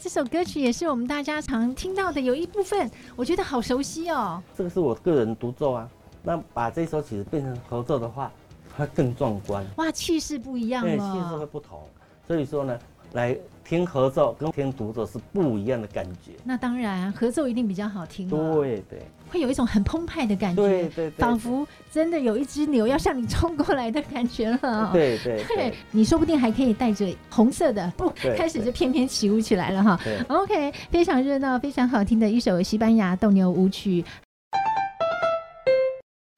[0.08, 4.42] 这首歌曲也是我们大家常听到的，有一部分我觉得好熟悉哦。
[4.56, 5.86] 这个是我个人独奏啊，
[6.22, 8.32] 那把这首曲子变成合奏的话，
[8.74, 9.62] 它更壮观。
[9.76, 11.82] 哇，气势不一样了，气势会不同。
[12.26, 12.78] 所以说呢，
[13.12, 13.36] 来
[13.68, 16.32] 听合奏跟听独奏是不一样的感觉。
[16.42, 18.28] 那当然，合奏一定比较好听。
[18.28, 19.02] 对对。
[19.30, 24.88] 会有一种很澎湃的感觉，对对对，仿佛真的有一只牛要向你冲过来的感觉了。
[24.90, 30.00] 对对对，你说不定还可以带着红色的布，开始就翩翩起舞起来了哈。
[30.28, 34.02] OK，非常热闹，非常好听的一首西班牙斗牛舞曲。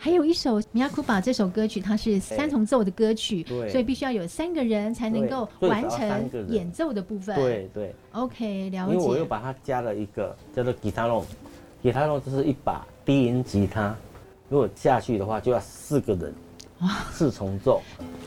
[0.03, 7.37] 还有一首米亚库巴这首歌曲，它是三重奏的歌曲，所以必须要有三个人才能够完成演奏的部分。
[7.37, 8.95] 对对，OK，了解。
[8.95, 11.23] 因为我又把它加了一个叫做吉他龙。
[11.83, 13.95] 吉他呢，就是一把低音吉他，
[14.49, 16.35] 如果下去的话，就要四个人，
[16.81, 17.83] 哇，四重奏，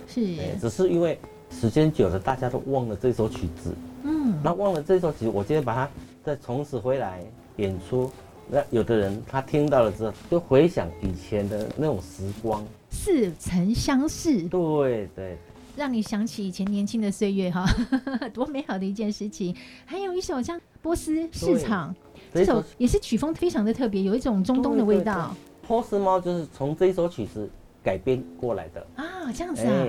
[0.08, 1.18] 是，只是因为
[1.50, 5.90] 时间久了，大家都忘了这首曲子，嗯，那忘了这首曲子，我今天把它
[6.24, 7.24] 再重拾回来
[7.58, 8.12] 演出，
[8.50, 15.38] 那有的人他听到了之后，就回想以前的那种时光，似曾相识，对对，
[15.76, 17.66] 让你想起以前年轻的岁月哈，
[18.34, 19.56] 多美好的一件事情。
[19.86, 21.96] 还有一首像波斯市场。
[22.34, 25.36] 这首也是曲风非常的特别，有一种中东的味道。
[25.68, 27.48] 波斯猫就是从这一首曲子
[27.84, 29.86] 改编过来的啊，这样子啊。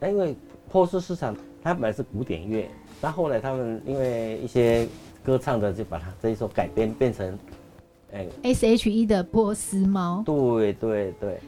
[0.00, 0.34] 哎，因为
[0.70, 2.66] 波斯市场它本来是古典乐，
[2.98, 4.88] 那后来他们因为一些
[5.22, 7.38] 歌唱的就把它这一首改编变成，
[8.12, 10.22] 哎，S H E 的波斯猫。
[10.26, 11.40] 对对对。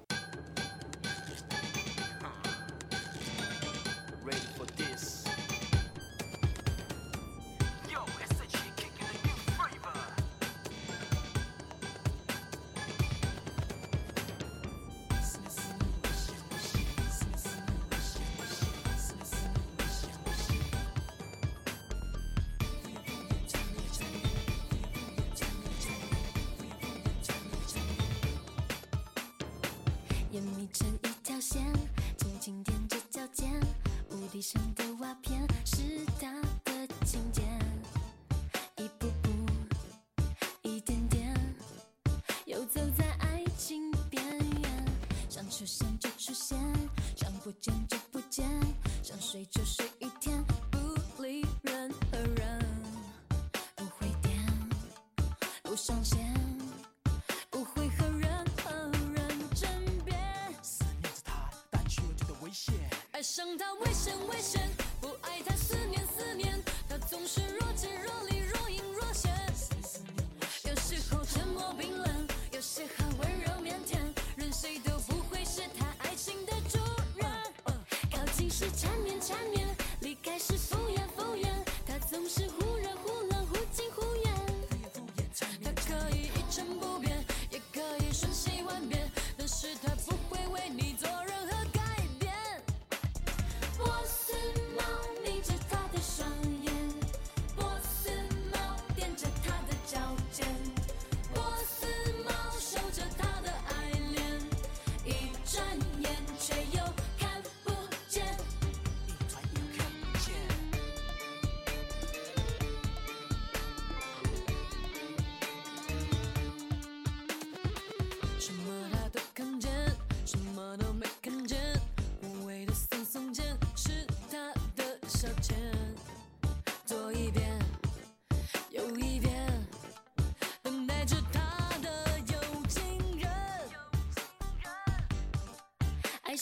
[34.34, 36.03] 地上的瓦片是
[63.36, 63.92] 生他危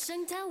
[0.05, 0.42] 险危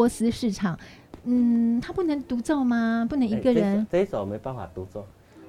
[0.00, 0.78] 波斯市场，
[1.24, 3.06] 嗯，他不能独奏吗？
[3.06, 3.86] 不能一个人？
[3.92, 5.04] 这一首没办法独奏，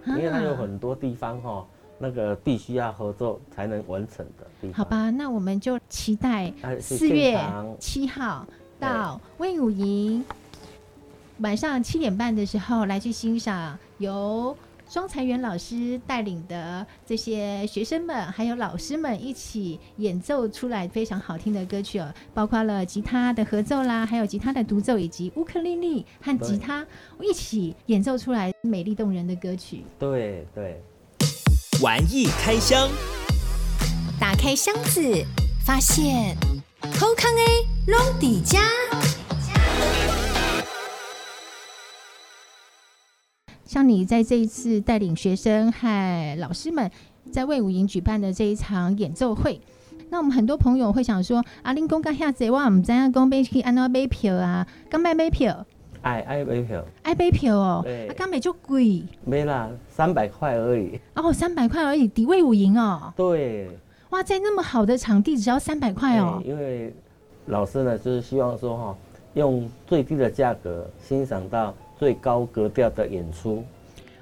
[0.06, 1.66] 因为它有很多地方哈，
[1.98, 4.74] 那个必须要合作才能完成的地方。
[4.74, 7.40] 好吧，那我们就期待四月
[7.80, 8.46] 七号
[8.78, 10.26] 到卫武营
[11.38, 14.54] 晚上七点半的时候来去欣赏由。
[14.92, 26.86] 庄才元老师带领的这些学生们，还有老师们一起演奏出来非常好听的歌曲哦，包括了吉他的合奏啦，还有吉他的独奏，以及乌克丽丽和吉他
[27.22, 29.86] 一起演奏出来美丽动人的歌曲。
[29.98, 30.84] 对对，
[31.82, 32.90] 玩艺开箱，
[34.20, 35.02] 打开箱子，
[35.66, 36.36] 发现
[37.00, 38.60] 好康 A 隆底家。
[43.72, 46.92] 像你在这一次带领学生和老师们
[47.32, 49.62] 在魏武营举办的这一场演奏会，
[50.10, 54.68] 那我们很多朋友会想说，阿玲公刚下子，我唔知影讲买去安那买票啊？
[54.90, 55.66] 刚买买票，
[56.02, 57.80] 爱爱买票，爱买票哦。
[57.82, 59.04] 对啊，刚买就贵。
[59.24, 61.00] 没啦，三百块而已。
[61.16, 63.14] 哦，三百块而已，抵魏武营哦。
[63.16, 63.70] 对。
[64.10, 66.44] 哇，在那么好的场地，只要三百块哦。
[66.44, 66.94] 因为
[67.46, 68.98] 老师呢，就是希望说哈，
[69.36, 73.64] 用最低的价格欣赏到最高格调的演出。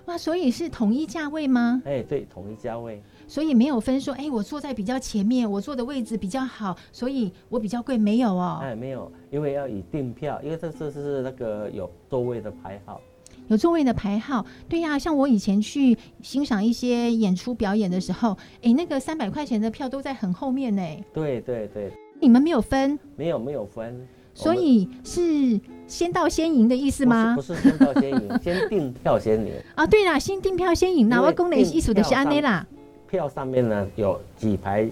[0.07, 1.81] 哇，所以是统一价位吗？
[1.85, 3.01] 哎，对，统一价位。
[3.25, 8.59] 所以没有分说，哎，我坐在比较前面，我坐的位置比较好，所以我比较贵，没有哦。
[8.61, 12.99] 哎，没有，因为要以订票，因为这这是那个有座位的排号，
[13.47, 14.45] 有座位的排号。
[14.67, 20.83] 对呀、啊，像我以前去欣赏一些演出表演的时候，哎，那个三百块钱的票都在很后面呢。
[21.13, 21.89] 对对对。
[22.19, 22.99] 你们没有分？
[23.15, 24.05] 没有没有分。
[24.33, 25.59] 所以是
[25.89, 27.33] 先到先赢的意思吗？
[27.35, 29.51] 不是，先到先赢，先订票先赢。
[29.75, 31.09] 啊，对啦，先订票先赢。
[31.09, 32.65] 那我讲的意思就是安内啦。
[33.09, 34.87] 票上面呢有几排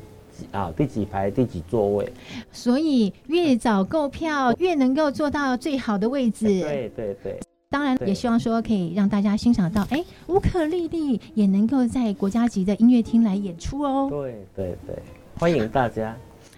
[0.52, 2.12] 啊，第几排第几座位，
[2.52, 6.45] 所以越早购票越能够坐到最好的位置。
[6.45, 7.39] 对对对，
[7.70, 14.08] 当然也希望说可以让大家欣赏到，哎，乌克丽丽也能够在国家级的音乐厅来演出哦。
[14.10, 14.95] 对对对，
[15.39, 16.18] 欢迎大家。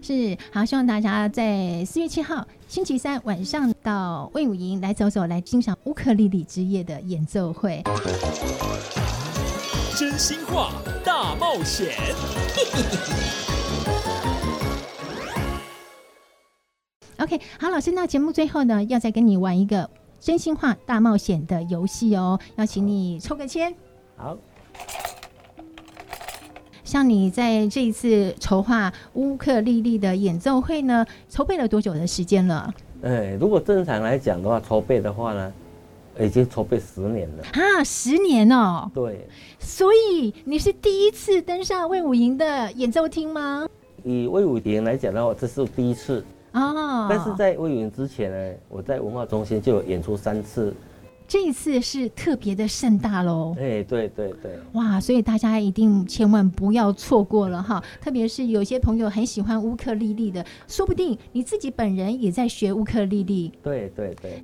[0.10, 7.84] 是，好，希望大家在四月七号星期三晚上到魏武营来走走，来欣赏乌克丽丽之夜的演奏会。
[9.96, 10.72] 真心话
[11.06, 11.90] 大冒险。
[17.20, 19.88] OK，好，老师，那节目最后呢，要再跟你玩一个
[20.20, 23.72] 真心话大冒险的游戏哦，要请你抽个签。
[24.18, 24.36] 好。
[26.90, 32.74] 像你在这一次筹划乌克丽丽的演奏会呢，筹备了多久的时间了？
[33.04, 35.54] 哎，如果正常来讲的话，筹备的话呢？
[36.20, 37.84] 已经筹备十年了啊！
[37.84, 39.28] 十年哦，对，
[39.60, 43.68] 所以你是第一次登上魏武营的演奏厅吗？
[44.04, 47.06] 以魏武营来讲的话，这是第一次哦。
[47.08, 50.74] 但是在魏武营之前呢，我在文化中心就有演出三次。
[51.30, 53.56] 这一次是特别的盛大喽！
[53.60, 55.00] 哎，对对对，哇！
[55.00, 57.84] 所以大家一定千万不要错过了哈！
[58.02, 63.54] 特别是有些朋友很喜欢乌克丽丽的，说不定你自己本人也在学乌克丽丽。
[63.62, 64.44] 对对对。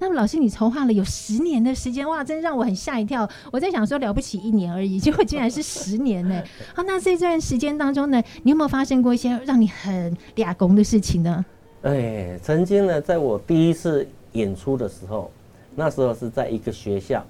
[0.00, 3.30] 那么老师，你筹划了有十年的时间，哇，真让我很吓一跳。
[3.52, 6.42] 我在想说了不起一年而已，结果竟然是十年呢。
[6.74, 11.44] 好，那这段时间当中呢，你有没有发生过一些让你很俩公的事情呢？
[11.82, 15.30] 哎，曾经呢，在我第一次演出的时候，
[15.74, 17.24] 那时候是在一个学校，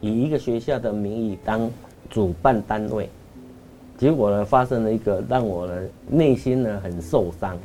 [0.00, 1.70] 以一个学校的名义当
[2.08, 3.10] 主办单位，
[3.98, 7.58] 结果呢，发生了一个让我呢内心呢很受伤，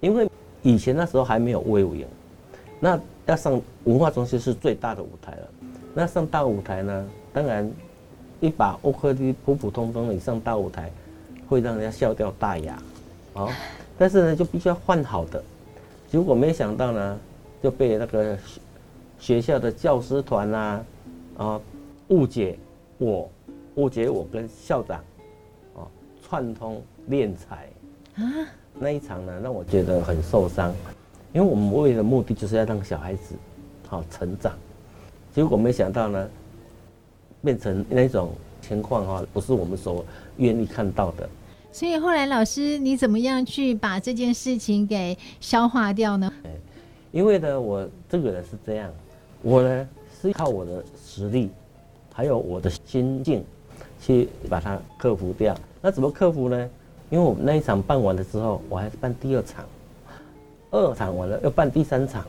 [0.00, 0.28] 因为
[0.62, 2.06] 以前那时候还没有卫武营，
[2.78, 3.00] 那。
[3.24, 5.48] 要上文化中心是最大的舞台了，
[5.94, 7.06] 那上大舞台呢？
[7.32, 7.70] 当然，
[8.40, 10.90] 一把乌克丽丽普普通通的上大舞台，
[11.48, 12.76] 会让人家笑掉大牙，
[13.34, 13.48] 哦。
[13.96, 15.40] 但是呢，就必须要换好的。
[16.10, 17.18] 结果没想到呢，
[17.62, 18.36] 就被那个
[19.18, 20.84] 学校的教师团呐，
[21.38, 21.60] 啊，
[22.08, 22.58] 误解
[22.98, 23.30] 我，
[23.76, 25.00] 误解我跟校长，
[25.74, 25.86] 哦，
[26.22, 27.68] 串通敛财
[28.16, 28.22] 啊。
[28.74, 30.74] 那一场呢，让我觉得很受伤。
[31.32, 33.34] 因为我们为的目的就是要让小孩子
[33.88, 34.52] 好成长，
[35.34, 36.28] 结果没想到呢，
[37.42, 40.04] 变成那种情况哈，不是我们所
[40.36, 41.28] 愿意看到的。
[41.70, 46.30] 所以后来老师，你怎么样去把这件事情给消化掉呢？
[47.12, 48.90] 因为呢，我这个人是这样，
[49.42, 49.88] 我呢
[50.20, 51.50] 是靠我的实力，
[52.12, 53.44] 还有我的心境，
[54.00, 55.54] 去把它克服掉。
[55.80, 56.70] 那怎么克服呢？
[57.10, 59.64] 因为我们那一场办完了之后，我还是办第二场。
[60.70, 62.24] 二场完了，要办第三场，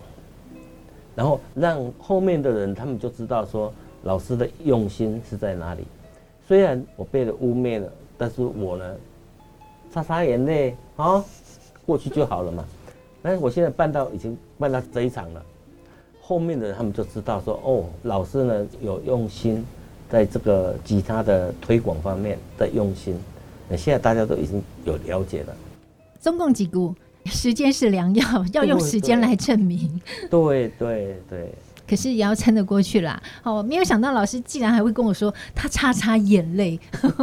[1.16, 3.74] 然后让后面的人他们就知道说
[4.04, 5.86] 老师的用心是在哪里。
[6.46, 8.96] 虽然我被了污蔑了，但是我呢，
[9.90, 11.24] 擦擦眼泪啊，
[11.86, 12.66] 过去就好了嘛。
[13.24, 15.44] 但是我现在办到已经办到这一场了，
[16.22, 19.66] 后面的人他们就知道说哦，老师呢有用心，
[20.10, 23.18] 在这个吉他的推广方面的用心。
[23.68, 25.56] 那现在大家都已经有了解了。
[26.22, 26.94] 中共几股。
[27.26, 30.02] 时间是良药，要用时间来证明。
[30.30, 31.50] 对对对。
[31.94, 33.22] 可是也要撑得过去啦。
[33.44, 36.80] 好，没有想到老师竟然还会跟我说他擦擦眼泪，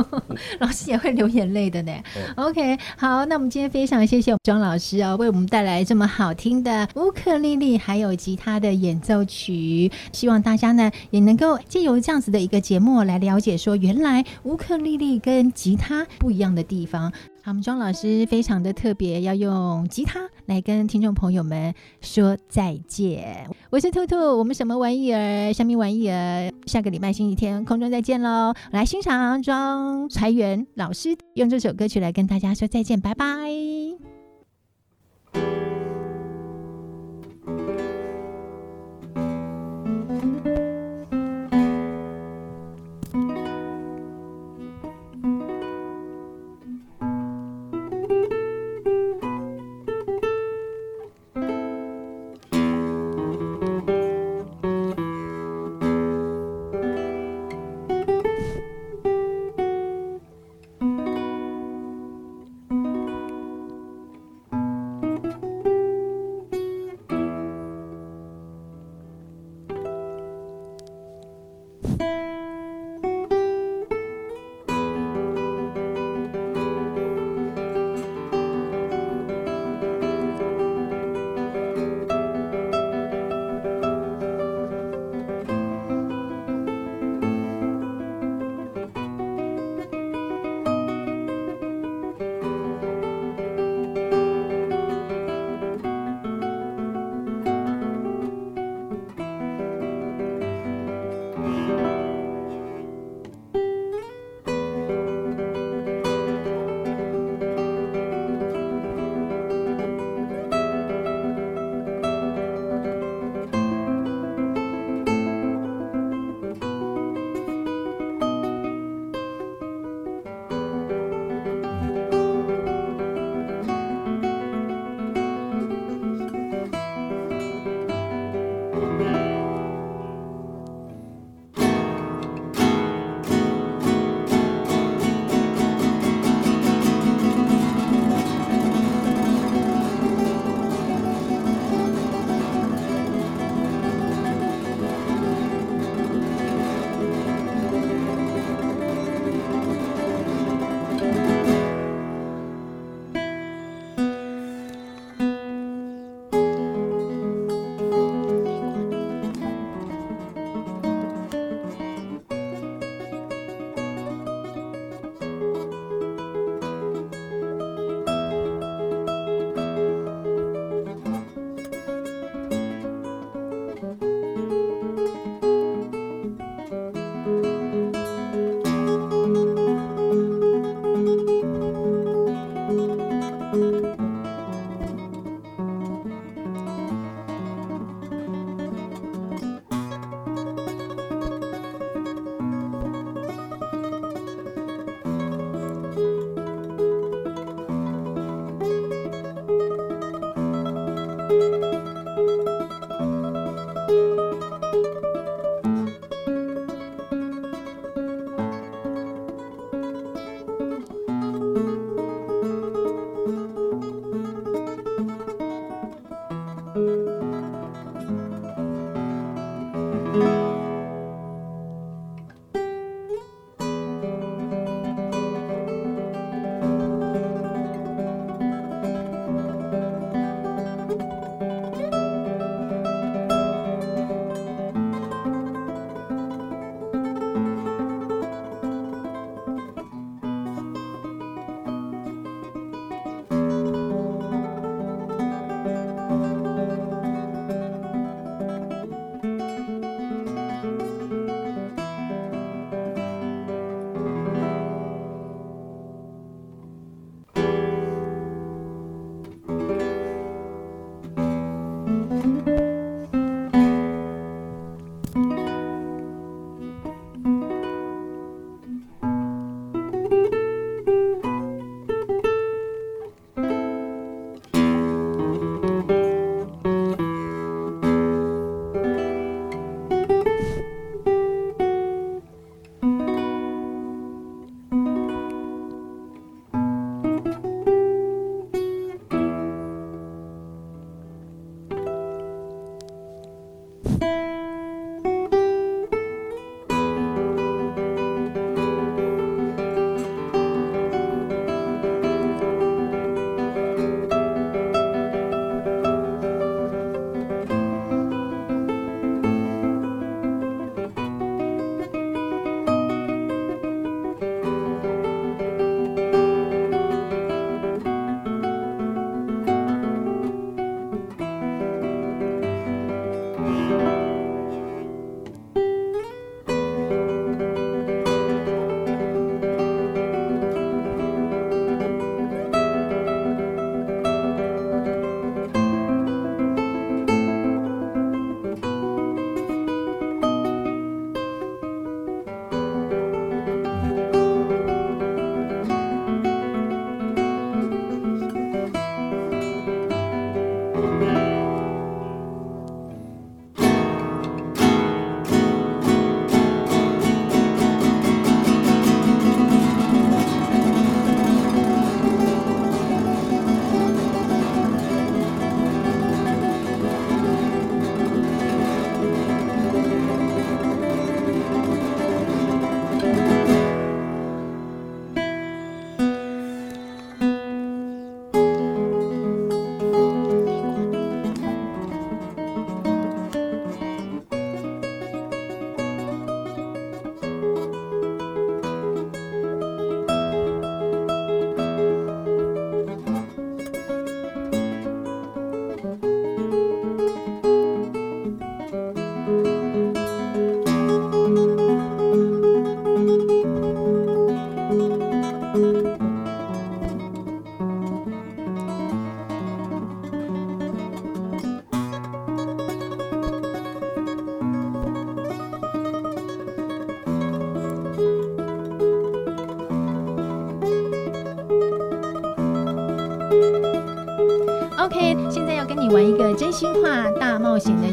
[0.60, 1.92] 老师也会流眼泪的呢。
[2.36, 9.90] OK，好，那我们今天非常谢谢庄老师啊，为我们带来这么好听的乌克丽丽还有吉他的演奏曲。
[10.12, 17.12] 希望大家呢也能够借由这样子的一个节目来了解说，原来乌克丽丽跟吉他不一样的地方。
[17.42, 23.48] 好，我们庄老师非常的特别，要用吉他来跟听众朋友们说再见。
[23.70, 25.50] 我是兔兔，我们什么玩意儿？
[25.52, 26.52] 虾米玩意儿？
[26.66, 28.52] 下个礼拜星期天空中再见喽！
[28.72, 33.89] 来欣赏庄财源老师用这首歌曲来跟大家说再见，拜拜。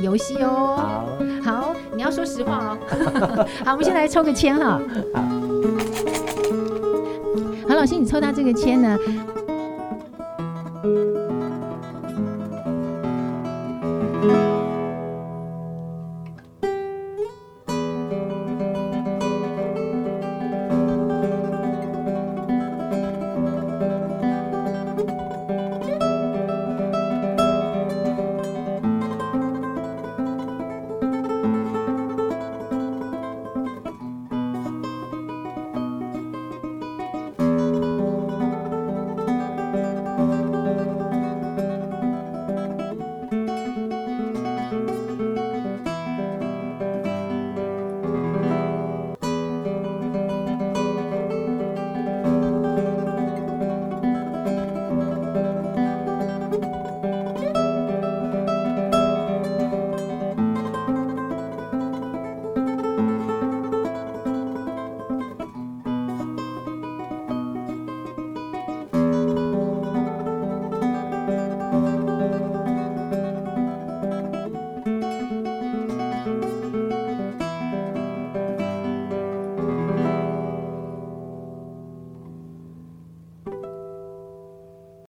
[0.08, 0.78] 游戏哦。
[1.44, 2.78] 好，好，你要说实话哦。
[3.66, 4.80] 好，我们先来抽个签哈。
[7.68, 8.98] 好，老师，你抽到这个签呢？